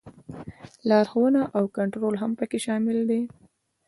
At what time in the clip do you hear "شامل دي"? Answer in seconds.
2.65-3.21